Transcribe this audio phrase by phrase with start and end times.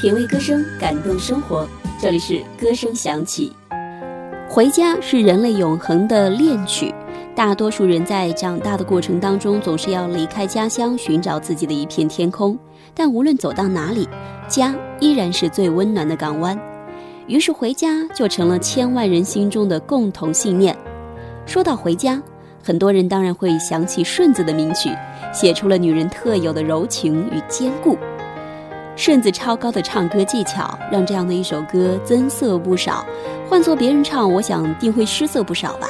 [0.00, 1.68] 品味歌声，感动生活。
[2.00, 3.52] 这里是歌声响起。
[4.48, 6.94] 回家是人类永恒的恋曲。
[7.36, 12.58] 大多数人在长大的过程当中，总是要离开家乡，寻找自己的一片天空。
[12.94, 14.08] 但无论走到哪里，
[14.48, 16.58] 家依然是最温暖的港湾。
[17.26, 20.74] 于是，回家就成了千万人心中的共同信念。
[21.44, 22.22] 说到回家，
[22.64, 24.88] 很多人当然会想起顺子的名曲，
[25.30, 27.98] 写出了女人特有的柔情与坚固。
[29.00, 33.02] 顺子超高的唱歌技巧，让这样的一首歌增色不少。
[33.48, 35.88] 换做别人唱，我想定会失色不少吧。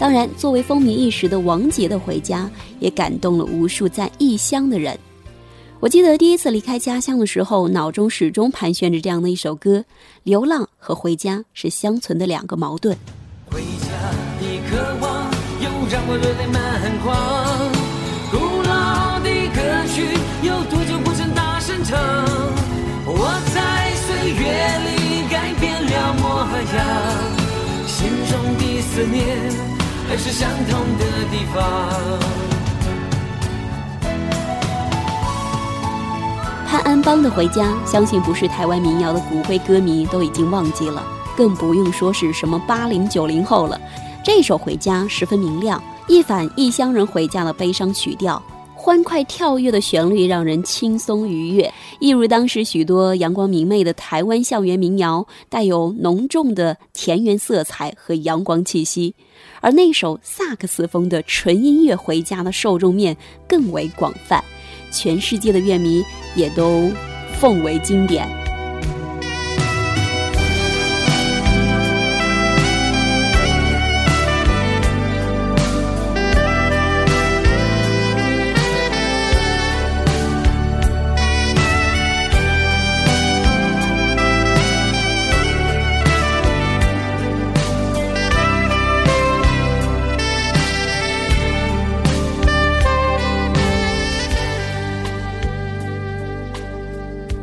[0.00, 2.44] 当然，作为风靡一时的王杰的《回家》，
[2.80, 4.98] 也感动了无数在异乡的人。
[5.78, 9.84] 我记得第一次离开家乡的时候，脑中始终盘旋着这样的一首歌：
[10.22, 12.96] 流浪和回家是相存的两个矛盾。
[13.50, 13.88] 回家
[14.40, 17.12] 的渴望，又让我热泪满眶。
[18.32, 19.60] 古老的歌
[19.92, 21.98] 曲，有多久不曾大声唱？
[23.04, 24.48] 我在岁月
[24.86, 29.69] 里改变了模样，心中的思念。
[30.10, 31.62] 还是相同的地方。
[36.66, 41.00] 潘安邦的《回家》，相信不是台湾民谣的骨灰歌迷都已经忘记了，
[41.36, 43.80] 更不用说是什么八零九零后了。
[44.24, 48.42] 这首《回家》十分明亮，一反异乡人回家的悲伤曲调。
[48.90, 59.14] 欢快跳跃的旋律让人轻松愉悦，一如当时许多阳光明媚的台湾校园民谣，带有浓重的田园色彩和阳光气息。
[59.60, 64.42] 而那首萨克斯风的纯音乐《回家》的受众面更为广泛，
[64.90, 66.02] 全世界的乐迷
[66.34, 66.90] 也都
[67.38, 68.49] 奉为经典。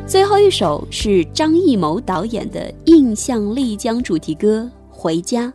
[0.08, 5.48] 最后一首是张艺谋导演的《印象丽江》主题歌《回家》，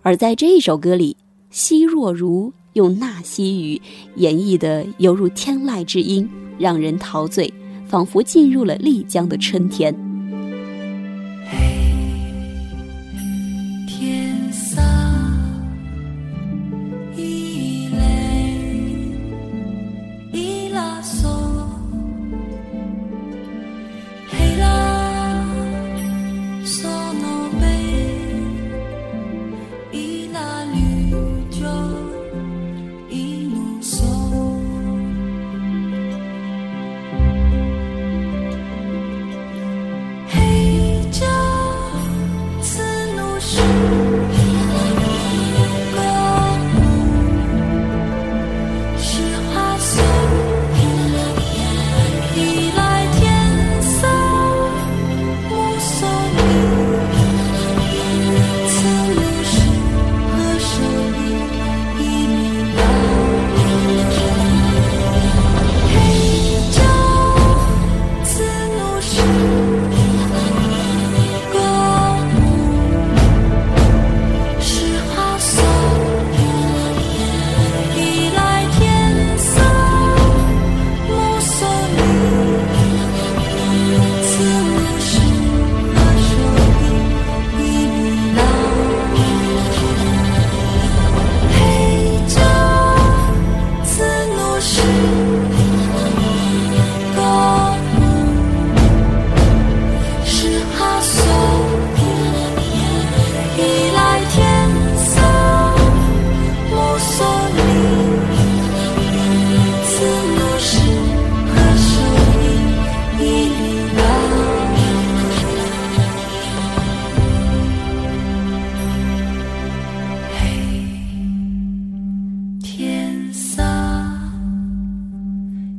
[0.00, 1.14] 而在这一首歌里，
[1.50, 3.78] 奚若如用纳西语
[4.14, 6.26] 演绎的犹如天籁之音，
[6.58, 7.52] 让人陶醉，
[7.86, 9.94] 仿佛进入了丽江的春天。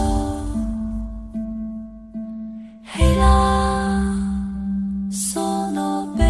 [2.84, 4.02] 嘿拉
[5.10, 6.24] 索诺贝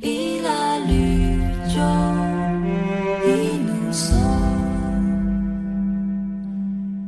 [0.00, 1.36] 依拉绿
[3.92, 4.16] 索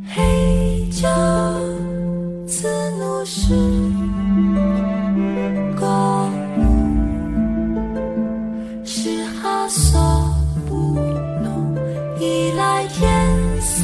[0.06, 0.90] 嘿
[3.24, 4.09] 是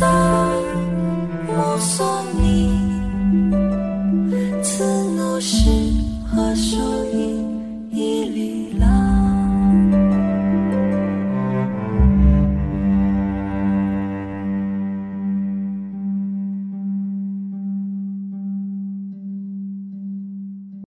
[0.00, 0.50] xa
[1.46, 2.15] vô số